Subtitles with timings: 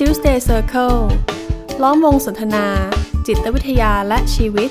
[0.00, 0.98] Tuesday Circle
[1.82, 2.66] ล้อมวงสนทนา
[3.26, 4.70] จิตวิทยาและชีวิต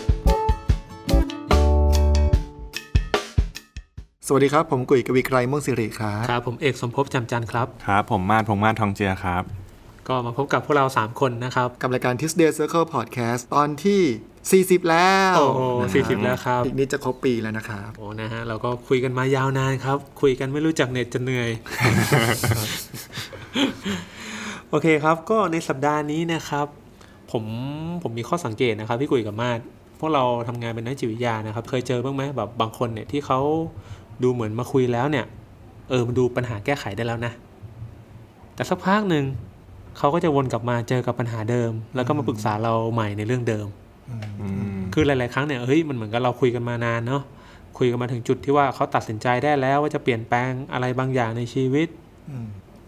[4.27, 9.43] สวัสดีครับ ผมกุยกวีไกรม่วงสิริครับ ครับ ผมเอกสมภพจำจันทร์ครับ ครับ ผมมาดพงษ์มาดทองเจียครับ
[10.07, 21.49] ก็มาพบกับพวกเรา 3 คนนะครับ กับรายการ Tuesday Circle Podcast ตอนที่ 40 แล้วโอ้โหนะครับ40แล้วครับ อีกนิดจะครบปีแล้วนะครับ โอ้นะฮะเราก็คุยกันมายาวนานครับ คุยกันไม่รู้จักเน็ตจะเหนื่อย
[24.14, 26.67] โอเคครับ ก็ในสัปดาห์นี้นะครับ
[27.31, 27.43] ผม
[28.03, 29.59] ผมมีข้อสังเกตนะครับ พี่กุยกับมาด
[29.99, 33.39] พวกเราทำงานเป็นนักจิตวิทยานะครับ เคยเจอบ้างไหมแบบบางคนเนี่ยที่เขา
[34.23, 35.25] ดูเหมือนมาคุยแล้วเนี่ย
[35.89, 37.31] เออมันดูปัญหาแก้ไขได้แล้วนะ
[38.55, 39.25] แต่สักพักหนึ่ง
[39.97, 43.67] เขาก็จะวนกลับมาเจอกับปัญหาเดิม แล้วก็มาปรึกษาเราใหม่ในเรื่องเดิม
[44.39, 47.23] อืมคือหลาย ๆ ครั้งเนี่ยเฮ้ยมันเหมือนกับเราคุยกันมานานเนาะ
[47.77, 51.87] คุยกันมาถึงจุดที่ว่าเขาตัดสินใจได้แล้วว่าจะเปลี่ยนแปลงอะไรบางอย่างในชีวิต
[52.31, 52.37] อื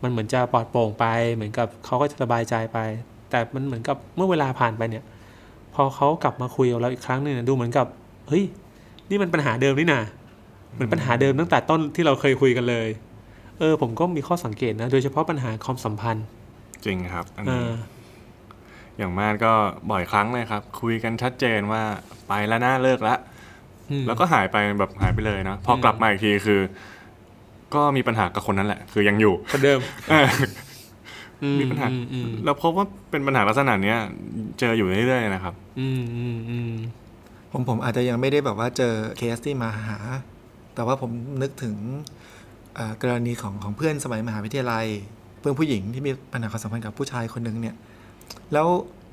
[0.01, 2.77] มมันเหมือนจะปลอดโปร่งไป เหมือนกับเขาก็จะสบายใจไป
[3.29, 5.03] แต่มันเหมือนกับเมื่อเวลาผ่านไปเนี่ย
[5.75, 7.88] พอเขากลับมาคุยกับเราอีกครั้งหนึ่งเนี่ยดูเหมือนกับ
[8.27, 8.44] เฮ้ย
[9.09, 10.02] นี่มันปัญหาเดิมนี่นา
[10.73, 12.88] เหมือนปัญหาเดิมตั้งแต่ต้นที่เราเคยคุยกันเลย
[13.59, 16.25] เออ ผมก็มีข้อสังเกตนะ โดยเฉพาะปัญหาความสัมพันธ์
[16.85, 17.72] จริงครับอันเอนี้อ
[18.97, 19.53] อย่างมากก็
[19.91, 21.81] บ่อยครั้งเลยครับ คุยกันชัดเจนว่า
[22.27, 23.16] ไปแล้วนะเลิกละ
[23.89, 26.61] อืมแล้วก็หายไปแบบหายไปเลยเนาะพอกลับมาอีกทีคือ
[27.75, 29.79] ก็มีปัญหากับคนนั้นแหละ คือยังอยู่คนเดิม
[30.09, 30.27] เออ
[31.43, 33.99] อืมีปัญหาอืมอืมเราพบว่าเป็นปัญหาลักษณะเนี้ย
[34.59, 36.71] เจออยู่เรื่อยๆนะครับ อืมอืมอืม
[37.51, 39.97] ผมผมอาจจะยังไม่ได้แบบว่าเจอเคสที่มาหา
[40.75, 41.75] แต่ว่าผมนึกถึง
[42.75, 44.85] เอ่อกรณีของของเพื่อนสมัยมหาวิทยาลัย
[45.39, 47.75] เพื่อนผู้หญิงที่มีปัญหาความสัมพันธ์กับผู้ชายคนหนึ่งเนี่ย
[48.53, 48.67] แล้ว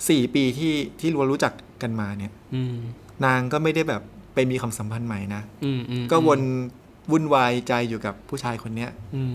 [0.09, 2.75] สี่ปีที่ที่เรารู้จักกันมาเนี่ย อืม
[3.25, 4.03] นางก็ไม่ได้แบบ
[4.35, 6.41] ไปมีความสัมพันธ์ใหม่นะอืมอืมก็วน
[7.11, 9.35] วุ่นวายใจอยู่กับผู้ชายคนเนี้ยอืม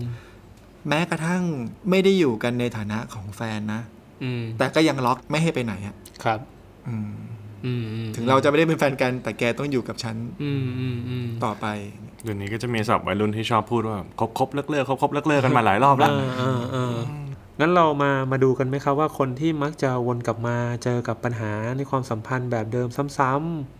[0.88, 1.42] แม้กระทั่ง
[1.90, 3.80] ไม่ได้อยู่กันในฐานะของแฟนนะ
[4.22, 6.40] อืมแต่ก็ยังล็อกไม่ให้ไปไหนอะครับ
[6.88, 7.10] อืม
[7.66, 11.66] อืมอืมถึงเราจะไม่ได้เป็นแฟนกันแต่แกต้องอยู่กับฉันอืมอืมอืมต่อไป
[12.24, 16.94] เดี๋ยวนี้ก็จะมีศัพท์วัยรุ่นที่ชอบพูดว่าคบคบเลิกเลิกคบคบเลิกเลิกกันมาหลายรอบแล้วเออเออเออ
[17.60, 22.88] งั้นเรามามาดูกันไหมครับว่าคนที่มักจะวนกลับมาเจอกับปัญหาในความสัมพันธ์แบบเดิม
[23.18, 23.79] ซ้ำๆ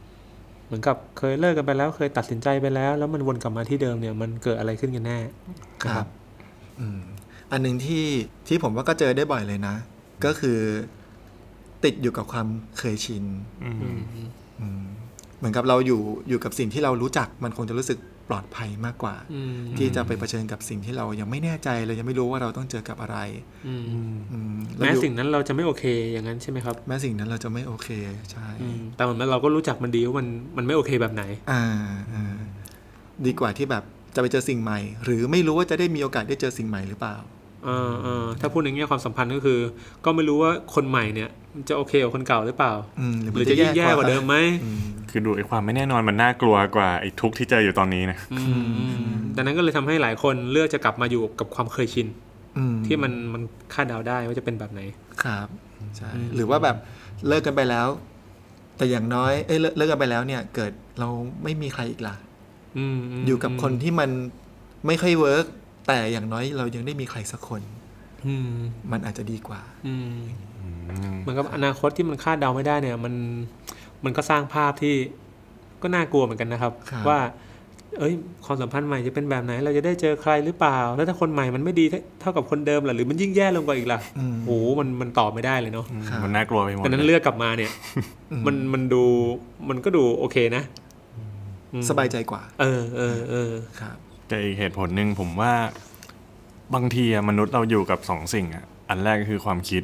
[0.70, 5.18] เหมือนกับเคยเลิกกันไปแล้ว เคยตัดสินใจไปแล้ว แล้วมันวนกลับมาที่เดิมเนี่ย มันเกิดอะไรขึ้นกันแน่
[5.84, 6.06] ครับ
[6.80, 7.00] อืม
[7.50, 8.04] อันหนึ่งที่
[8.48, 9.74] ที่ผมว่าก็เจอได้บ่อยเลยนะ
[10.24, 10.58] ก็คือ
[11.84, 12.46] ติดอยู่กับความ
[12.78, 13.24] เคยชิน
[13.64, 14.00] อืมอืม
[14.60, 14.82] อืม
[15.38, 17.98] เหมือนกับเราอยู่อยู่กับสิ่งที่เรารู้จักมันคงจะรู้สึก
[18.30, 23.18] ปลอดภัยมากกว่าอืมที่จะไปเผชิญกับสิ่งที่เรายังไม่แน่ใจเรายังไม่รู้ว่าเราต้องเจอกับอะไร
[23.66, 23.82] อืม
[24.32, 27.88] อืมแม้ล้วอยู่สิ่งนั้นเราจะไม่โอเคอย่างนั้นใช่ไหมครับ แม้สิ่งนั้นเราจะไม่โอเค
[28.32, 30.26] ใช่อืมแต่เหมือนเราก็รู้จักมันดีว่ามัน
[30.56, 31.64] มันไม่โอเคแบบไหนอ่า
[32.14, 32.38] อ่า
[33.26, 37.16] ดีกว่าที่แบบจะไปเจอสิ่งใหม่ หรือไม่รู้ว่าจะได้มีโอกาสได้เจอสิ่งใหม่หรือเปล่า
[37.64, 39.60] เออเออถ้าพูดในแง่ความสัมพันธ์ก็คือ
[40.04, 41.30] ก็ไม่รู้ว่าคนใหม่เนี่ย
[41.68, 48.44] จะโอเคกับคนเก่าหรือเปล่าอืมหรือจะยิ่งแย่กว่าเดิมไหมอืม คือดูไอ้ความไม่แน่นอนมันน่ากลัวกว่าไอ้ทุกข์ที่เจออยู่ตอนนี้นะอืม
[48.78, 49.00] อืม
[49.36, 52.06] ดังนั้นก็เลยทำให้หลายคนเลือกจะกลับมาอยู่กับความเคยชิน
[52.58, 53.42] อืมที่มันมัน
[53.74, 54.80] คาดเดาได้ว่าจะเป็นแบบไหน
[55.22, 55.48] ครับ
[55.96, 56.76] ใช่อืมหรือว่าแบบ
[57.26, 57.88] เลิกกันไปแล้ว
[58.76, 61.08] แต่อย่างน้อยเอ้ยเลิกเลิกกันไปแล้วเนี่ย เกิดเรา
[61.42, 62.14] ไม่มีใครอีกล่ะ
[62.78, 64.10] อืมมอยู่กับคนที่มัน
[64.86, 65.46] ไม่ค่อยเวิร์ก
[65.86, 67.62] แต่อย่างน้อยเรายังได้มีใครสักคน
[68.26, 68.50] อืม
[68.92, 70.18] มันอาจจะดีกว่าอืม
[71.20, 73.14] เหมือนกับอนาคตที่มันคาดเดาไม่ได้เนี่ย มัน
[74.04, 74.94] มันก็สร้างภาพที่
[75.82, 77.20] ก็น่ากลัวเหมือนกันนะครับครับ ว่า
[77.98, 87.70] เอ้ยความสัมพันธ์ใหม่จะเป็นแบบไหน เราจะได้เจอใครหรือเปล่า แล้วถ้าคนใหม่มันไม่ดีเท่าเท่ากับคนเดิมล่ะหรือมันยิ่งแย่ลงกว่าอีกล่ะอืมโอ้โหมันมันตอบไม่ได้เลยเนาะครับมันน่ากลัวไปหมดดังนั้นเลยเลือกกลับมาเนี่ย
[88.46, 89.04] มันมันดู
[89.68, 90.62] มันก็ดูโอเคนะ
[91.72, 93.96] อืมสบายใจกว่า เออเออเออครับ
[94.28, 95.52] แต่อีกเหตุผลหนึ่งผมว่า
[96.74, 99.82] บางทีอะมนุษย์เราอยู่กับสองสิ่งอะอันแรกก็คือความคิด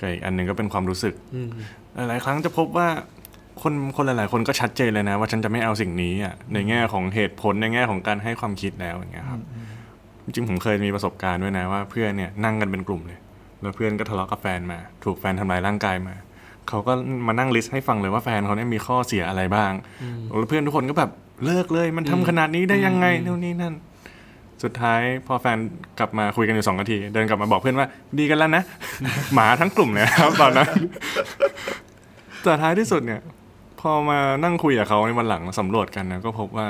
[0.00, 1.48] กับอีกอันหนึ่งก็เป็นความรู้สึกอืม
[1.94, 2.88] หลายๆครั้งจะพบว่า
[3.62, 9.40] คนคนหลาย ๆ คนก็ชัดเจนเลยนะ ว่าฉันจะไม่เอาสิ่งนี้อะในแง่ของเหตุผลในแง่ของการให้ความคิดแล้วอย่างเงี้ยครับ
[10.24, 13.18] จริงๆผมเคยมีประสบการณ์ด้วยนะว่าเพื่อนเนี่ยนั่งกันเป็นกลุ่มเลย
[13.60, 16.14] แล้วเพื่อนก็ทะเลาะกับแฟนมา ถูกแฟนทำลายร่างกายมา
[16.68, 16.92] เขาก็
[17.26, 19.72] มานั่งลิสต์ให้ฟังเลยว่าแฟนเขาเนี่ยมีข้อเสียอะไรบ้าง
[20.26, 21.10] แล้วเพื่อนทุกคนก็แบบ
[21.44, 23.74] เลิกเลย มันทำขนาดนี้ได้ยังไงนู่นนี่นั่น
[24.62, 25.58] สุดท้ายพอแฟน
[25.98, 27.86] กลับมาคุยกันอยู่สองนาที เดินกลับมาบอกเพื่อนว่า
[28.18, 28.62] ดีกันแล้วนะ
[29.34, 30.68] หมาทั้งกลุ่มเลยครับตอนนั้น
[32.42, 33.45] แต่ท้ายที่สุดเนี่ยพ
[33.90, 36.66] อมานั่งคุยกับเขาในวันหลังสำรวจกันนะก็พบว่า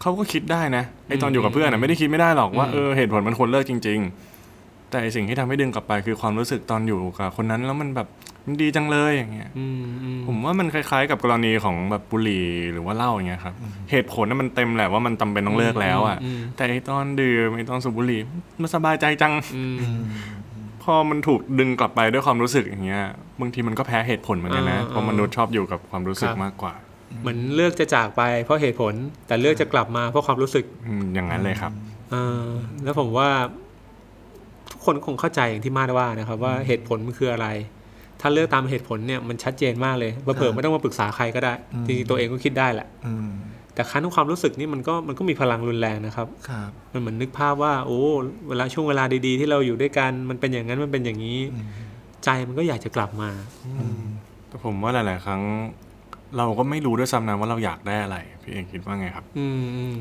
[0.00, 8.08] เขาก็คิดได้นะไอตอนอยู่กับเพื่อนนะไม่ได้คิดไม่ได้หรอกว่าเออเหตุผลมันควรเลิกจริง ๆ แต่ไอ้สิ่งที่ทำให้ดึงกลับไปคือความรู้สึกตอนอยู่กับคนนั้นแล้วมันแบบ
[8.46, 13.54] มันดีจังเลยอย่างเงี้ยอืมอืมผมว่ามันคล้าย ๆ กับกรณีของแบบบุหรี่หรือว่าเหล้าอย่างเงี้ยครับ
[13.90, 18.20] เหตุผลนั้นมันเต็มแหละว่ามันจำเป็นต้องเลิกแล้วอะอืมแต่ไอตอนดื่มไอตอนสูบบุหรี่
[18.60, 19.76] มันสบายใจจังอืม
[20.84, 23.02] พพอมันถูกดึงกลับไปด้วยความรู้สึกอย่างเงี้ย
[23.40, 26.74] บางทีมันก็แพ้เหตุผลเหมือนกันนะอ่าเพราะมนุษย์ชอบอยู่กับความรู้สึกครับมากกว่า
[27.20, 28.94] เหมือนเลือกจะจากไปเพราะเหตุผล
[29.26, 31.72] แต่เลือกจะกลับมาเพราะความรู้สึกอืมอย่างนั้นเลยครับ
[32.10, 32.46] เออ
[32.84, 33.28] แล้วผมว่า
[34.70, 37.48] ทุกคนคงเข้าใจอย่างที่มาดว่านะครับ ว่าเหตุผลมันคืออะไร
[38.20, 43.28] ถ้าเลือกตามเหตุผลเนี่ยมันชัดเจนมากเลยเผื่อๆไม่ต้องมาปรึกษาใครก็ได้อืมจริงๆตัวเองก็คิดได้แหละอืม
[43.74, 48.00] แต่ครั้นความรู้สึกนี่มันก็มันก็มีพลังรุนแรงนะครับครับ มันเหมือนนึกภาพว่า โอ้
[48.48, 51.68] เวลาช่วงเวลาดีๆ ที่เราอยู่ด้วยกันมันเป็นอย่างนั้นมันเป็นอย่างนี้อืม
[52.24, 53.30] ใจมันก็อยากจะกลับมา
[53.78, 54.02] อืม
[54.48, 55.42] แต่ผมว่าหลาย ๆ ครั้ง
[56.36, 59.98] เราก็ไม่รู้ด้วยซ้ำนะว่าเราอยากได้อะไรพี่เองคิดว่าไงครับ อืมอืม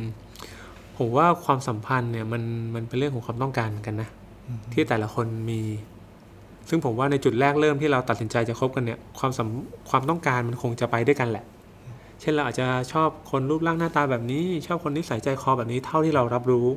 [0.98, 2.44] ผมว่าความสัมพันธ์เนี่ยมัน
[2.76, 4.10] มันเป็นเรื่องของความต้องการเหมือนกันนะ
[4.48, 5.62] อืมที่แต่ละคนมี
[6.70, 9.48] ซึ่งผมว่าในจุดแรกเริ่มที่เราตัดสินใจจะคบกันเนี่ย ความสัม
[9.90, 11.46] ความต้องการมันคงจะไปด้วยกันแหละ
[12.24, 16.68] เช่นเราอาจจะชอบคนรูปร่างหน้าตาแบบนี้ ชอบคนนิสัยใจคอแบบนี้เท่าที่เรารับรู้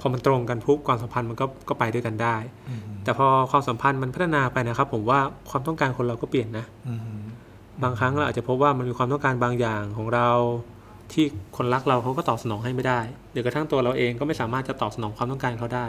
[0.00, 2.36] พอมันตรงกันปุ๊บความสัมพันธ์มันก็ก็ไปด้วยกันได้
[2.68, 5.20] อืมแต่พอความสัมพันธ์มันพัฒนาไปนะครับ ผมว่า
[5.50, 7.20] ความต้องการคนเราก็เปลี่ยนนะอืม
[7.82, 10.28] บางครั้งเราอาจจะพบว่ามันมีความต้องการบางอย่างของเรา
[11.12, 11.24] ที่
[11.56, 13.00] คนรักเราเขาก็ตอบสนองให้ไม่ได้
[13.32, 15.86] หรือกระทั่งตัวเราเองก็ไม่สามารถจะตอบสนองความต้องการเขาได้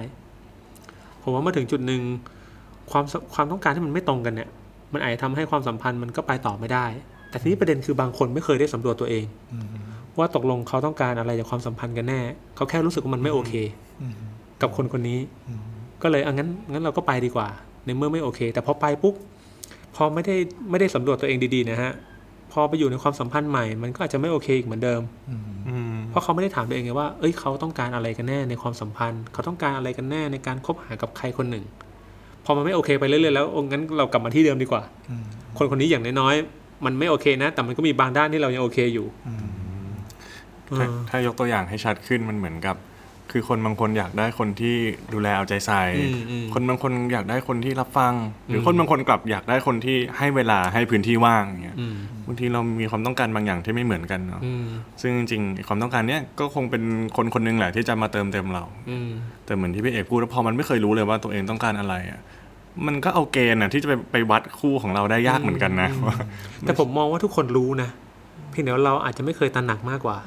[1.22, 2.02] ผมว่าเมื่อถึงจุดหนึ่ง
[2.92, 4.50] ความสความต้องการที่มันไม่ตรงกันเนี่ย
[4.94, 6.86] มันอาจจะทำให้ความสัมพันธ์มันก็ไปต่อไม่ได้
[7.32, 9.66] แต่ทีนี้ประเด็นคือบางคนไม่เคยได้สำรวจตัวเองอืม
[10.18, 12.20] ว่าตกลงเขาต้องการอะไรจากความสัมพันธ์กันแน่
[12.56, 13.54] เขาแค่รู้สึกว่ามันไม่โอเค
[14.02, 14.14] อืม
[14.62, 15.62] กับคนคนนี้อืม
[16.04, 17.48] ก็เลยอะงั้นงั้นเราก็ไปดีกว่า
[17.86, 19.16] ในเมื่อไม่โอเค แต่พอไปปุ๊บ
[19.96, 20.36] พอไม่ได้
[20.70, 21.92] ไม่ได้สำรวจตัวเองดีๆนะฮะ
[22.52, 31.64] พอไปอยู่ในความสัมพันธ์ใหม่ มันก็อาจจะไม่โอเคอีกเหมือนเดิมอืมอืมเพราะเขาไม่ได้ถามตัวเองไงว่า เอ้ยเขาต้องการอะไรกันแน่ในความสัมพันธ์ เขาต้องการอะไรกันแน่ในการคบหากับใครคนหนึ่ง
[32.46, 35.24] พอมันไม่โอเคไปเรื่อยๆแล้วโอ้งั้นเรากลับมาที่เดิมดีกว่าอืม
[35.58, 39.34] คนคนนี้อย่างน้อยๆ มันไม่โอเคนะ แต่มันก็มีบางด้านที่เรายังโอเคอยู่อื
[39.88, 39.92] ม
[40.78, 42.76] ถ้าเออถ้ายกตัวอย่างให้ชัดขึ้นมันเหมือนกับ
[43.32, 44.76] คือคนบางคนอยากได้คนที่
[45.14, 48.14] ดูแลเอาใจใส่อืมอืมคนบางคนอยากได้คนที่รับฟัง
[48.48, 51.96] หรืออมคนบางคนกลับอยากได้คนที่ให้เวลาให้พื้นที่ว่างอย่างเงี้ยอืม
[52.28, 54.66] บางทีเรามีความต้องการบางอย่างที่ไม่เหมือนกันเนาะอืม
[55.02, 56.84] ซึ่งจริงๆความต้องการเนี้ยก็คงเป็น
[57.16, 59.10] คนคนหนึงแหละที่จะมาเติมเต็มเราอืม
[59.46, 62.22] แต่เหมือนที่พี่เอกพูดว่าพอมันไม่เคยรู้เลยว่าตัวเองต้องการอะไรอะ
[62.88, 66.18] มันก็เอาเกณฑ์อะที่จะไปไปวัดคู่ของเราได้ยากเหมือนกันนะว่า
[66.62, 67.90] แต่ผมมองว่าทุกคนรู้นะ
[68.52, 70.18] เพียงแต่ว่าเราอาจจะไม่เคยตระหนักมากกว่า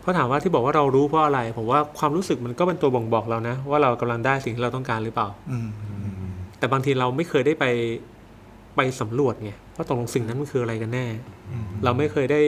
[0.00, 5.68] เพราะถามว่าที่บอกว่าเรารู้เพราะอะไร ผมว่าความรู้สึกมันก็เป็นตัวบ่งบอกเรานะ ว่าเรากำลังได้สิ่งที่เราต้องการหรือเปล่าอืม
[6.58, 7.64] แต่บางทีเราไม่เคยได้ไป
[8.76, 11.06] ไปสำรวจไงว่าตกลงสิ่งนั้นมันคืออะไรกันแน่
[11.84, 12.40] เราไม่เคยได้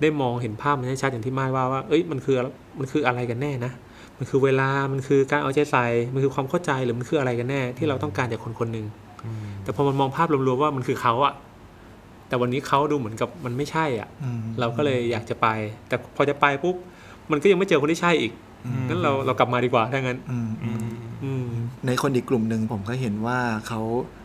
[0.00, 2.36] ได้มองเห็นภาพมันให้ชัดอย่างที่มาดว่าว่า เอ้ยมันคือ
[2.78, 3.72] มันคืออะไรกันแน่นะ
[4.18, 8.86] มันคือเวลามันคือการเอาใจใส่มันคือความเข้าใจหรือมันคืออะไรกันแน่ ที่เราต้องการจากคนคนหนึ่ง
[9.62, 11.34] แต่พอมันมองภาพรวมๆว่ามันคือเขาอะ
[12.28, 15.46] แต่วันนี้เขาดูเหมือนกับมันไม่ใช่อะอืมเราก็เลยอยากจะไป
[15.88, 16.76] แต่พอจะไปปุ๊บ
[17.30, 18.32] มันก็ยังไม่เจอคนที่ใช่อีก
[18.88, 20.86] งั้นเราเรากลับมาดีกว่าถ้างั้นอืมอืม
[21.24, 21.46] อืม
[21.86, 23.80] ในคนอีกกลุ่มหนึ่งผมก็เห็นว่าเขา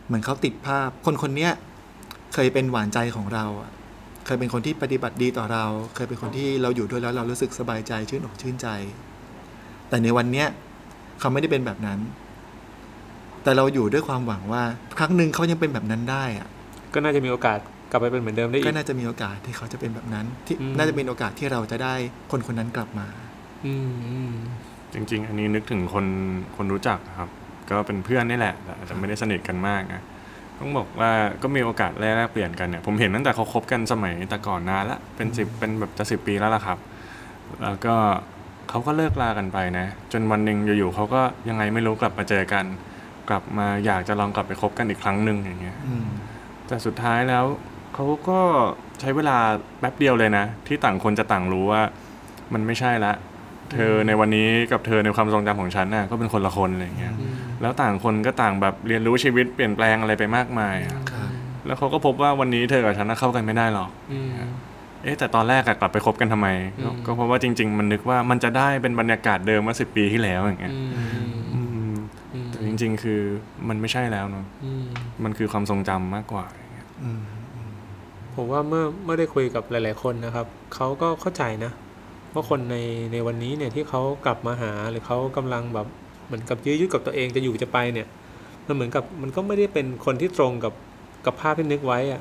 [0.06, 1.52] เหมือนเขาติดภาพ คนคนเนี้ย
[2.34, 3.70] เคยเป็นหวานใจของเราอะ
[4.26, 8.68] เคยเป็นคนที่ปฏิบัติดีต่อเรา เคยเป็นคนที่เราอยู่ด้วยแล้วเรารู้สึกสบายใจชื่นอกชื่นใจ
[9.92, 10.48] แต่ในวันเนี้ย
[11.20, 11.98] เขาไม่ได้เป็นแบบนั้น
[13.42, 14.62] แต่เราอยู่ด้วยความหวังว่า
[14.98, 16.48] ครั้งหนึ่งเขายังเป็นแบบนั้นได้อะ
[16.94, 17.58] ก็น่าจะมีโอกาส
[17.90, 21.94] กลับไปเป็นเหมือนเดิมได้อีก็กน่าจะมีโอกาสที่เขาจะเป็นแบบนั้น ที่อืม น่าจะเป็นโอกาสที่เราจะได้
[22.30, 23.06] คนคนนั้นกลับมา
[23.66, 24.32] อืมอืม
[24.94, 26.06] จริง ๆ อันนี้นึกถึงคน
[26.56, 27.28] คนรู้จักครับ
[27.70, 30.02] ก็เป็นเพื่อนนี่แหละแต่อาจจะไม่ได้สนิทกันมากนะ
[30.58, 31.10] ต้องบอกว่า
[31.42, 36.78] ก็มีโอกาสแลกเปลี่ยนกันเนี่ยผมเห็นตั้งแต่เขาคบกันสมัยแต่ก่อนนานละเป็นสิบเป็นแบบจะสิบปีแล้วล่ะครับ
[37.62, 37.94] แล้วก็
[38.72, 42.64] เขาก็เลิกลากันไปนะ จนวันหนึ่งอยู่ๆเขาก็ยังไงไม่รู้กลับมาเจอกัน
[43.28, 46.06] กลับมาอยากจะลองกลับไปคบกันอีกครั้งหนึ่งอย่างเงี้ยอืม
[46.66, 47.44] แต่สุดท้ายแล้ว
[47.94, 48.40] เขาก็
[49.00, 49.38] ใช้เวลา
[49.80, 51.82] แป๊บเดียวเลยนะ ที่ต่างคนจะต่างรู้ว่า
[52.52, 53.12] มันไม่ใช่ละ
[53.72, 61.30] เธอในวันนี้กับเธอในความทรงจำของฉันน่ะก็เป็นคนละคนอะไรอย่างเงี้ยอืมแล้วต่างคนก็ต่างแบบเรียนรู้ชีวิตเปลี่ยนแปลงอะไรไปมากมายอะครับ
[61.66, 64.32] แล้วเขาก็พบว่าวันนี้เธอกับฉันน่ะเข้ากันไม่ได้หรอกอืม
[65.02, 66.48] เอ๊ะแต่ตอนแรกอะกลับไปคบกันทำไม
[66.82, 71.92] ก็อืมก็เพราะว่าจริง ๆ มันนึกว่ามันจะได้เป็นบรรยากาศเดิมเมื่อสิบปีที่แล้วอย่างเงี้ยอืมอืม
[72.34, 73.20] อืมแต่จริง ๆ คือ
[73.68, 74.86] มันไม่ใช่แล้วเนาะอืม
[75.24, 77.20] มันคือความทรงจำมากกว่าอย่างเงี้ยอืม
[78.34, 81.72] ผมว่าเมื่อเมื่อได้คุยกับหลาย ๆ คนนะครับเขาก็เข้าใจนะ
[82.34, 82.76] ว่าคนใน
[83.12, 85.86] ในวันนี้เนี่ยที่เขากลับมาหาหรือเขากำลังแบบ
[86.26, 88.06] เหมือนกับยื้อยุดกับตัวเองจะอยู่จะไปเนี่ย
[88.66, 90.72] มันเหมือนกับมันก็ไม่ได้เป็นคนที่ตรงกับ
[91.26, 92.20] กับภาพที่นึกไว้อะ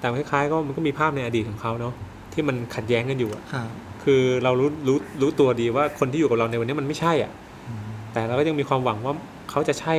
[0.00, 1.94] แต่คล้ายๆก็มันก็มีภาพในอดีตของเขาเนาะ
[2.36, 3.68] ที่มันขัดแย้งกันอยู่อะครับ
[4.04, 7.32] คือเรารู้รู้รู้ตัวดีว่าคนที่อยู่กับเราในวันนี้มันไม่ใช่อะ
[8.12, 9.14] แต่เราก็ยังมีความหวังว่า
[9.50, 9.94] เขาจะใช่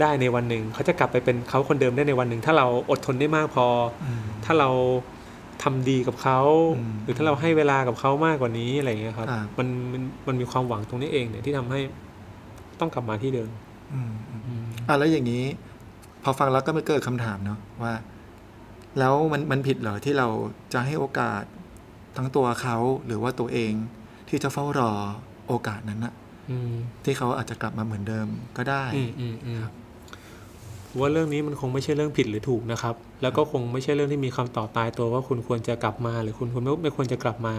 [0.00, 3.66] ได้ในวันหนึ่ง เขาจะกลับไปเป็นเขาคนเดิมได้ในวันหนึ่ง ถ้าเราอดทนได้มากพอ
[4.04, 4.70] อืมถ้าเรา
[5.62, 6.40] ทำดีกับเขา
[6.78, 11.80] อืมหรือถ้าเราให้เวลากับเขามากกว่านี้อะไรอย่างเงี้ยครับครับ มันมันมันมีความหวังตรงนี้เองเนี่ยที่ทำให้
[12.80, 13.50] ต้องกลับมาที่เดิม
[13.92, 14.10] ออืม
[14.46, 15.44] อืมอะแล้วอย่างนี้
[16.22, 17.94] พอฟังแล้วก็ไม่เกิดคำถามเนาะว่า
[18.98, 20.28] แล้วมันมันผิดเหรอที่เรา
[20.72, 21.42] จะให้โอกาส
[22.16, 23.72] ทั้งตัวเขาหรือว่าตัวเอง
[24.28, 24.92] ที่จะเฝ้ารอ
[25.48, 26.12] โอกาสนั้นนะ
[26.50, 29.58] อืมที่เขาอาจจะกลับมาเหมือนเดิมก็ได้อืมอืมอืม
[30.88, 37.54] ผมว่าเรื่องนี้มันคงไม่ใช่เรื่องผิดหรือถูกนะครับ แล้วก็คงไม่ใช่เรื่องที่มีคำตอบตายตัวว่าคุณควรจะกลับมา หรือคุณควรไม่ไม่ควรจะกลับมา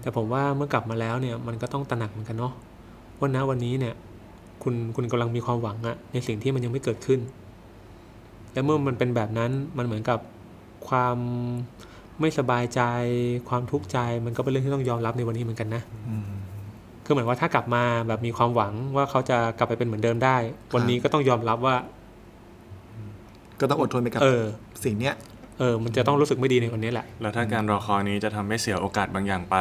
[0.00, 2.52] แต่ผมว่าเมื่อกลับมาแล้วเนี่ยมันก็ต้องตระหนักเหมือนกันเนาะ
[3.18, 3.94] ว่าณวันนี้เนี่ย
[4.62, 7.20] คุณคุณกำลังมีความหวังอะในสิ่งที่มันยังไม่เกิดขึ้น
[8.52, 10.18] และเมื่อมันเป็นแบบนั้นมันเหมือนกับ
[10.88, 11.16] ความ
[12.22, 12.80] ไม่สบายใจ
[13.48, 16.30] ความทุกข์ใจมันก็เป็นเรื่องที่ต้องยอมรับในวันนี้เหมือนกันนะอืม
[17.04, 20.36] คือเหมือนว่าถ้ากลับมาแบบมีความหวังว่าเขาจะกลับไปเป็นเหมือนเดิมได้
[20.74, 21.76] วันนี้ก็ต้องยอมรับว่า
[23.60, 24.42] ก็ต้องอดทนไปกับเออ
[24.84, 25.14] สิ่งเนี้ย
[25.58, 29.56] เออ มันจะต้องรู้สึกไม่ดีในวันนี้แหละ แล้วถ้าการรอคอยนี้จะทำให้เสียโอกาสบางอย่างไป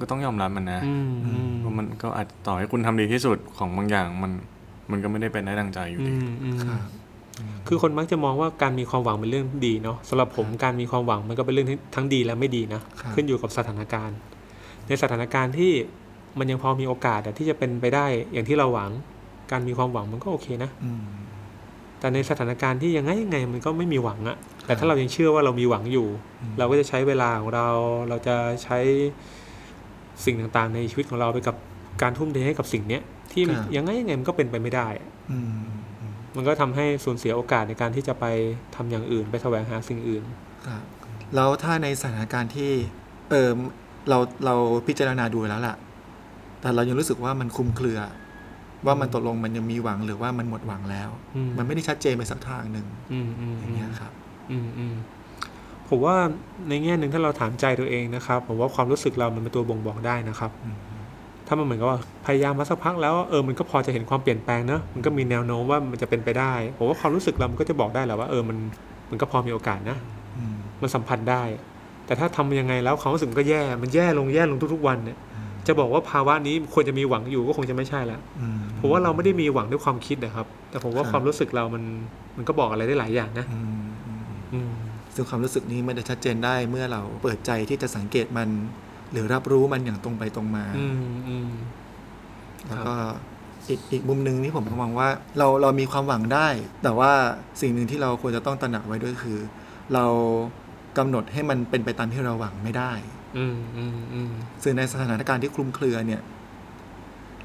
[0.00, 4.32] ก็ต้องยอมรับมันนะอืมอืมเพราะมันก็อาจต่อให้คุณทำดีที่สุดของบางอย่างมัน
[4.90, 6.80] มันก็ไม่ได้เป็นได้ดังใจอยู่อืดีมอืมครับ
[7.68, 14.18] คือคนมักจะมองว่าการมีความหวังเป็นเรื่องดีเนาะสำหรับผมการมีความหวังมันก็เป็นเรื่องที่ทั้งดีและไม่ดีนะครับขึ้นอยู่กับสถานการณ์
[14.88, 15.72] ในสถานการณ์ที่
[16.38, 18.90] มันยังพอมีโอกาสอะที่จะเป็นไปได้อย่างที่เราหวัง
[19.50, 21.04] การมีความหวังมันก็โอเคนะอืม
[22.00, 26.06] แต่ในสถานการณ์ที่ยังไงยังไงมันก็ไม่มีหวังอะแต่ถ้าเรายังเชื่อว่าเรามีหวังอยู่
[26.58, 27.68] เราก็จะใช้เวลาของเรา
[28.08, 28.78] เราจะใช้
[30.24, 31.56] สิ่งต่างๆ ในชีวิตของเราไปกับ
[32.02, 33.02] การทุ่มเทให้กับสิ่งเนี้ย
[33.32, 35.38] ที่ครับยังไงยังไงมันก็เป็นไปไม่ได้อะอื
[36.38, 38.24] มอืมมันก็ทำให้สูญเสียโอกาสในการที่จะไป
[38.76, 40.24] ทำอย่างอื่น ไปแสวงหาสิ่งอื่น
[40.66, 40.82] ครับ
[41.34, 42.70] แล้วถ้าในสถานการณ์ที่
[43.30, 43.50] เออ
[44.08, 44.54] เราเรา
[44.86, 45.76] พิจารณาดูแล้วล่ะ
[46.60, 48.00] แต่เรายังรู้สึกว่ามันคลุมเครือ
[48.86, 54.12] ว่ามันตกลงมันยังมีหวังหรือว่ามันหมดหวังแล้วอืมมันไม่ได้ชัดเจนไปสักทางหนึ่งอืมอืมอย่างเงี้ยครับ
[54.50, 54.94] อืมอืม
[55.88, 56.16] ผมว่า
[56.68, 60.76] ในแง่หนึ่งถ้าเราถามใจตัวเองนะครับ ผมว่าความรู้สึกเรามันเป็นตัวบ่งบอกได้นะครับอืม
[61.48, 68.58] ถ้ามันเหมือนกับว่าพยายามมาสักพักแล้วเออมันก็พอจะเห็นความเปลี่ยนแปลงเนอะมันก็มีแนวโน้มว่ามันจะเป็นไปได้ผมว่าความรู้สึกเรามันก็จะบอกได้แหละว่าเออมัน
[69.10, 69.96] มันก็พอมีโอกาสนะ
[70.36, 71.42] อืมมันสัมผัสได้
[72.06, 75.18] แต่ถ้าทำยังไงแล้วความรู้สึกมันก็แย่มันแย่ลงแย่ลงทุกๆวันเนี่ย
[75.66, 81.82] จะบอกว่าภาวะนี้ควรจะมีหวังอยู่ก็คงจะไม่ใช่แล้วอืมผมว่าเราไม่ได้มีหวังด้วยความคิดนะครับ แต่ผมว่าครับความรู้สึกเรามัน
[82.36, 84.72] มันก็บอกอะไรได้หลายอย่างนะอืมอืมอืม
[85.14, 88.48] ซึ่งความรู้สึกนี้มันจะชัดเจนได้เมื่อเราเปิดใจที่จะสังเกตมัน
[89.12, 91.50] หรือรับรู้มันอย่างตรงไปตรงมาอืมอืม
[92.68, 92.94] แล้วก็
[93.68, 96.48] อีกอีกมุมหนึ่งที่ผมมองว่า เราเรามีความหวังได้
[96.82, 97.12] แต่ว่า
[97.60, 99.38] สิ่งหนึ่งที่เราควรจะต้องตระหนักไว้ด้วยคือ
[99.94, 100.04] เรา
[100.98, 102.92] กำหนดให้มันเป็นไปตามที่เราหวังไม่ได้
[103.38, 104.30] อืมอืมอืม
[104.62, 106.22] ซึ่งในสถานการณ์ที่คลุมเครือเนี่ย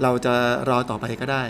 [0.03, 0.33] เราจะ
[0.69, 1.43] รอต่อไปก็ได้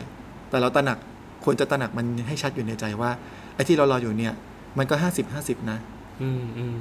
[0.49, 0.97] แต่เราตระหนัก
[1.45, 3.11] ควรจะตระหนักมันให้ชัดอยู่ในใจว่า
[3.55, 4.33] ไอ้ที่เรารออยู่เนี่ย
[4.77, 5.77] มันก็ห้าสิบห้าสิบนะ
[6.21, 6.77] อืมอืม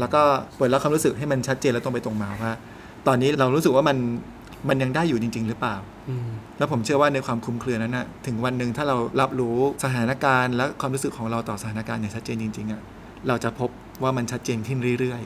[0.00, 0.22] แล้วก็
[0.56, 2.52] เปิดรับความรู้สึกให้มันชัดเจนและตรงไปตรงมาว่า
[3.06, 3.96] ตอนนี้เรารู้สึกว่ามัน
[4.68, 5.76] มันยังได้อยู่จริง ๆ หรือเปล่า
[6.08, 12.82] อืมแล้วผมเชื่อว่าในความคลุมเครือนั้นนะถึงวันหนึ่งถ้าเรารับรู้สถานการณ์และความรู้สึกของเราต่อสถานการณ์อย่างชัดเจนจริงๆอะ
[13.28, 13.70] เราจะพบ
[14.02, 15.22] ว่ามันชัดเจนขึ้นเรื่อย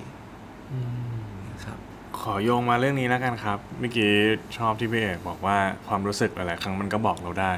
[0.72, 1.78] อืมๆนะครับ
[2.20, 4.10] ขอโยงมาเรื่องนี้แล้วกันครับเมื่อกี้
[4.56, 5.56] ชอบที่พี่เอกบอกว่า
[5.88, 7.52] ความรู้สึกหลายๆครั้งมันก็บอกเราได้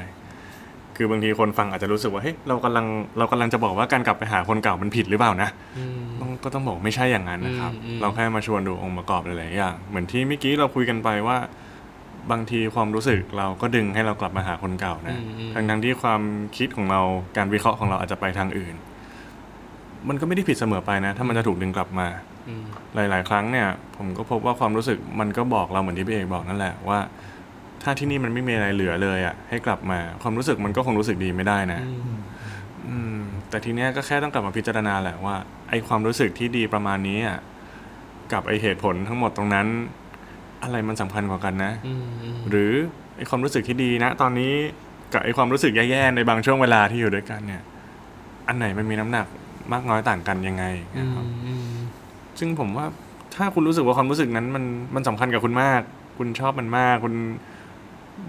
[1.01, 2.85] คือบางทีคนฟังอาจจะรู้สึกว่าเฮ้ยเรากำลัง
[3.17, 11.37] เรากำลังจะบอกว่าการกลับไปหาคนเก่ามันผิดหรือเปล่านะอืมต้องก็ต้องบอกไม่ใช่อย่างนั้นนะครับอืมอืมเราแค่มาชวนดูองค์ประกอบหลายๆอย่างเหมือนที่เมื่อกี้เราคุยกันไปว่า
[12.31, 16.21] บางทีความรู้สึกเราก็ดึงให้เรากลับมาหาคนเก่านะอืมอืมทั้งทั้งๆที่ความ
[16.57, 17.01] คิดของเรา
[17.37, 18.75] การวิเคราะห์ของเราอาจจะไปทางอื่น
[20.09, 22.07] มันก็ไม่ได้ผิดเสมอไปนะ ถ้ามันจะถูกดึงกลับมา
[22.49, 22.63] อืม
[22.95, 23.67] หลาย ๆ ครั้งเนี่ย
[23.97, 26.99] ผมก็พบว่าความรู้สึกมันก็บอกเราเหมือนที่พี่เอกบอกนั่นแหละว่า
[27.83, 32.19] ถ้าที่นี่มันไม่มีอะไรเหลือเลยอะให้กลับมาความรู้สึกมันก็คงรู้สึกดีไม่ได้นะอืม
[32.87, 33.19] อืม
[33.49, 35.35] แต่ทีเนี้ยก็แค่ต้องกลับมาพิจารณาแหละว่า
[35.69, 37.39] ไอความรู้สึกที่ดีประมาณนี้อะ
[38.33, 39.67] กับไอเหตุผลทั้งหมดตรงนั้น
[40.63, 42.71] อะไรมันสำคัญกว่ากันนะอืมอืมหรือ
[43.17, 44.53] ไอความรู้สึกที่ดีนะ ตอนนี้
[45.13, 47.61] กับไอความรู้สึกแย่ๆในบางช่วงเวลาที่อยู่ด้วยกันเนี่ย
[48.47, 49.25] อันไหนมันมีน้ำหนัก
[49.73, 50.65] มากน้อยต่างกันยังไง
[50.97, 51.71] อืนะมครับอืม
[52.39, 52.85] ซึ่งผมว่า
[53.35, 54.63] ถ้าคุณรู้สึกว่าความรู้สึกนั้นมัน
[54.95, 55.81] มันสำคัญกับคุณมาก
[56.17, 57.13] คุณชอบมันมาก คุณ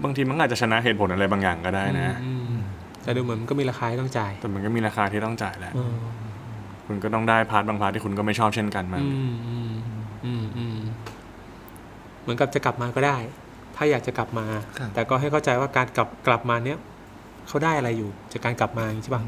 [0.03, 2.53] บางทีมันอาจจะชนะเหตุผลอะไรบางอย่างก็ได้นะอืม
[3.03, 5.95] แต่ดูเหมือนมันก็มีราคาที่ต้องจ่าย แต่มันก็มีราคาที่ต้องจ่ายแหละอืม
[6.87, 9.71] คุณก็ต้องได้ part บาง part ที่คุณก็ไม่ชอบเช่นกันมาอืมอืม
[10.25, 10.79] อืมอืม
[12.21, 13.17] เหมือนกับจะกลับมาก็ได้
[13.75, 14.45] ถ้าอยากจะกลับมา
[14.77, 16.77] ครับแต่ก็ให้เข้าใจว่าการกลับกลับมาเนี้ย
[17.47, 19.23] เขาได้อะไรอยู่ จากการกลับมาอย่างนี้ใช่ป่ะ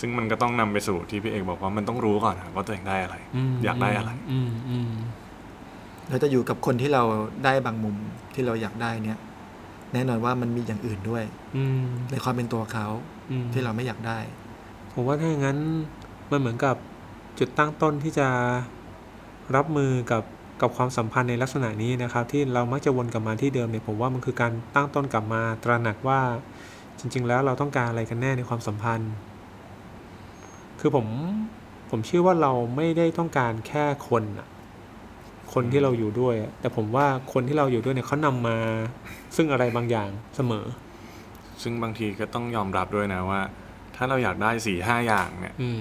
[0.00, 3.16] ซึ่งมันก็ต้องนำไปสู่ที่พี่เอกบอกว่ามันต้องรู้ก่อนครับว่าตัวเองได้อะไร
[3.52, 4.92] มอยากได้อะไรอืมอืม
[6.08, 7.02] เราจะอยู่กับคนที่เรา
[7.44, 7.96] ได้บางมุม
[8.34, 9.18] ที่เราอยากได้เนี่ย
[9.92, 11.24] แน่นอนว่ามันมีอย่างอื่นด้วย
[11.56, 12.86] อืมในความเป็นตัวเขา
[13.30, 14.18] อืมที่เราไม่อยากได้
[14.92, 15.58] ผมว่าถ้าอย่างนั้น
[16.30, 16.76] มันเหมือนกับ
[17.38, 18.28] จุดตั้งต้นที่จะ
[19.56, 20.22] รับมือกับ
[20.60, 26.20] กับความสัมพันธ์ในลักษณะนี้นะครับ ที่เรามักจะวนกลับมาที่เดิมเนี่ยผมว่ามันคือการตั้งต้นกลับมาตระหนักว่า
[26.98, 29.12] จริง ๆ แล้วเราต้องการอะไรกันแน่ในความสัมพันธ์
[30.80, 31.06] คือผม
[31.90, 34.48] ผมเชื่อว่าเราไม่ได้ต้องการแค่คนอะ
[35.54, 38.56] คนที่เราอยู่ด้วยอะแต่ผมว่าคนที่เราอยู่ด้วยเนี่ยเขานำมา
[39.36, 40.64] ซึ่งอะไรบางอย่างเสมอ
[41.62, 43.40] ซึ่งบางทีก็ต้องยอมรับด้วยนะว่า
[43.96, 45.80] ถ้าเราอยากได้สี่ห้าอย่างเนี่ยอืม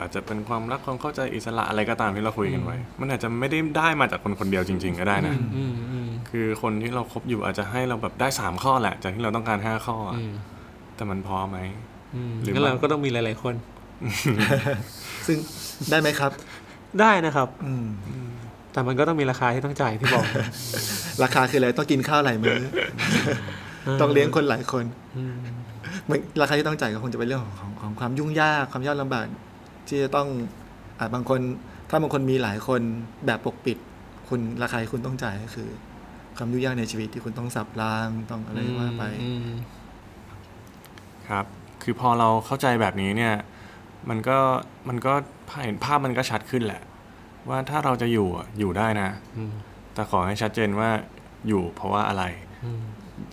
[0.00, 10.32] อาจจะเป็นความรักความเข้าใจอิสระอะไรก็ตามที่เราคุยกันไว้ มันอาจจะไม่ได้ได้มาจากคนคนเดียวจริง ๆ ก็ได้นะอืมอืมคือคนที่เราคบอยู่อาจจะให้เราแบบได้สามข้อแหละจากที่เราต้องการห้าข้ออะอืม
[10.96, 11.58] แต่มันพอไหม
[12.14, 13.54] อืมหรืองั้นเราบางก็ต้องมีหลาย ๆคน
[15.26, 15.36] ซึ่ง
[15.90, 16.32] ได้ไหมครับ
[17.00, 17.86] ได้นะครับ อืม
[18.76, 20.26] แต่มันก็ต้องมีราคาที่ต้องจ่ายที่บอก
[21.22, 22.60] ราคาคืออะไรต้องกินข้าวหลายมื้อ
[24.00, 24.84] ต้องเลี้ยงคนหลายคน
[25.16, 25.34] อืม
[26.08, 29.26] มันราคาที่ต้องจ่ายก็คงจะเป็นเรื่องของของของความยุ่งยากความยากลำบาก
[29.86, 30.28] ที่จะต้อง
[30.98, 31.40] อ่าบางคน
[31.90, 32.80] ถ้าบางคนมีหลายคน
[33.26, 33.78] แบบปกปิด
[34.28, 35.68] คุณราคาที่คุณต้องจ่ายก็คือ
[36.36, 39.50] ความยุ่งยากในชีวิตที่คุณต้องสับรางต้องอะไรว่าไปอืม
[41.28, 41.44] ครับ
[41.82, 43.34] คือพอเราเข้าใจแบบนี้เนี่ย
[44.08, 44.38] มันก็
[44.88, 45.12] มันก็
[45.64, 46.82] เห็นภาพมันก็ชัดขึ้นแหละ
[47.48, 49.52] ว่าถ้าเราจะอยู่อะอยู่ได้นะอืม
[49.94, 50.90] แต่ขอให้ชัดเจนว่า
[51.48, 52.24] อยู่เพราะว่าอะไร
[52.64, 52.80] อืม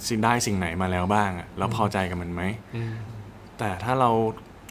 [0.08, 2.42] สิ่งได้สิ่งไหนมาแล้วบ้างอะแล้วพอใจกับมันไหม
[2.76, 2.94] อืม
[3.60, 4.10] แต่ถ้าเรา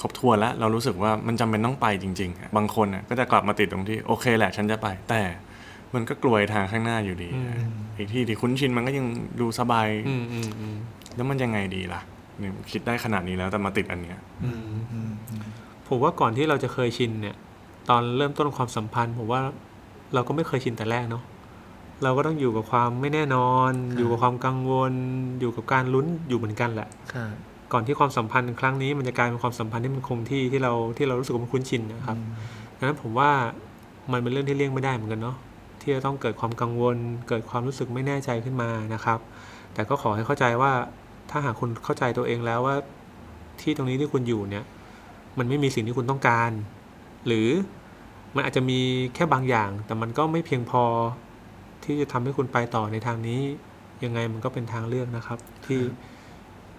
[0.03, 5.23] ทบทวนแล้วเรารู้สึกว่ามันจำเป็นต้องไปจริงๆอะบางคนอะก็จะกลับมาติดตรงที่โอเคแหละฉันจะไป แต่
[5.95, 7.53] มันก็กลวยทางข้างหน้าอยู่ดีอืม
[7.95, 9.07] ไอ้ที่ที่คุ้นชินมันก็ยัง
[9.41, 10.77] ดูสบายอืมอืมอืม
[11.17, 12.01] แล้วมันยังไงดีล่ะ
[12.39, 15.45] เนี่ยคิดได้ขนาดนี้แล้วแต่มาติดอันเนี้ยอืมอืมอืม
[15.89, 17.37] ผมว่าก่อนที่เราจะเคยชินเนี่ย
[17.89, 19.41] ตอนเริ่มต้นความสัมพันธ์ผมว่า
[20.15, 21.23] เราก็ไม่เคยชินแต่แรกเนาะ
[22.03, 24.93] เราก็ต้องอยู่กับความไม่แน่นอน อยู่กับความกังวล
[25.41, 27.27] อยู่กับการลุ้นอยู่เหมือนกันแหละค่ะ
[27.73, 32.19] ก่อนที่ความสัมพันธ์ครั้งนี้มันจะกลายเป็นความสัมพันธ์ที่มันคงที่ที่เราที่เรารู้สึกว่ามันคุ้นชินนะครับ
[32.79, 33.31] ดังนั้นผมว่า
[34.12, 35.37] มันเป็นเรื่องที่เลี่ยงไม่ได้เหมือนกันเนาะ
[35.81, 36.97] ที่จะต้องเกิดความกังวล
[37.29, 39.19] เกิดความรู้สึกไม่แน่ใจขึ้นมานะครับ
[39.75, 40.73] แต่ก็ขอให้เข้าใจว่า
[41.31, 42.77] ถ้าหากคุณเข้าใจตัวเองแล้วว่า
[43.61, 44.65] ที่ตรงนี้ที่คุณอยู่เนี่ย
[45.39, 46.51] มันไม่มีสิ่งที่คุณต้องการ
[47.26, 47.49] หรือ
[48.35, 48.81] มันอาจจะมี
[49.14, 50.85] แค่บางอย่าง แต่มันก็ไม่เพียงพอ
[51.85, 53.40] ที่จะทำให้คุณไปต่อในทางนี้
[54.05, 55.81] ยังไงมันก็เป็นทางเลือกนะครับ ที่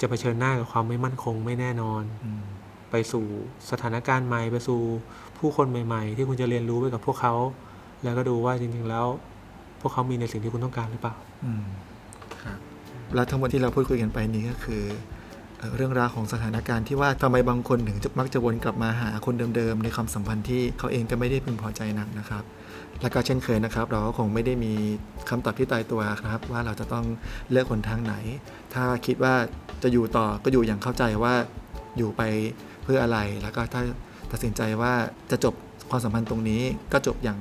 [0.01, 2.43] จะเผชิญหน้ากับความไม่มั่นคงไม่แน่นอนอืม
[2.91, 3.25] ไปสู่
[3.71, 4.81] สถานการณ์ใหม่ไปสู่
[5.37, 7.33] ผู้คนใหม่ ๆ ที่คุณจะเรียนรู้ไปกับพวกเขา
[8.03, 9.05] แล้วก็ดูว่าจริงๆแล้ว
[9.81, 11.15] พวกเขามีในสิ่งที่คุณต้องการหรือเปล่า
[11.45, 11.65] อืม
[12.43, 12.57] ครับ
[13.15, 14.83] แล้วทั้งหมดที่เราพูดคุยกันไปนี้ก็คือ
[15.75, 22.43] เรื่องราวของสถานการณ์ที่ว่าทำไมบางคนถึงจะมักจะวนกลับมาหาคนเดิมๆ ในความสัมพันธ์ที่เขาเองก็ไม่ได้พึงพอใจนักนะครับ
[23.01, 24.73] แล้วก็เช่นเคยนะครับ เราก็คงไม่ได้มี
[25.29, 27.05] คำตอบที่ตายตัวนะครับ ว่าเราจะต้อง
[27.51, 28.15] เลือกคนทางไหน
[28.73, 29.35] ถ้าคิดว่า
[29.83, 31.33] จะอยู่ต่อก็อยู่อย่างเข้าใจว่า
[31.97, 32.21] อยู่ไป
[32.83, 33.81] เพื่ออะไร แล้วก็ถ้า
[34.31, 34.93] ตัดสินใจว่า
[35.31, 35.53] จะจบ
[35.89, 36.61] ความสัมพันธ์ตรงนี้
[36.93, 37.39] ก็จบอย่าง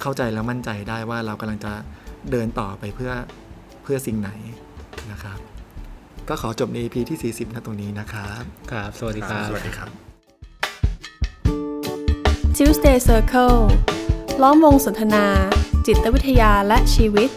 [0.00, 1.72] เข้าใจแล้วมั่นใจได้ว่าเรากำลังจะ
[2.30, 3.12] เดินต่อไปเพื่อ
[3.82, 4.30] เพื่อสิ่งไหน
[5.12, 5.51] นะครับ
[6.28, 9.88] ก็ขอจบใน EP ที่ 40นะตรงนี้นะครับครับ สวัสดีครับ สวัสดีครับ
[12.56, 13.58] Tuesday Circle
[14.42, 15.26] ล้อมวงสนทนา
[15.86, 17.30] จิตวิทยาและชีวิต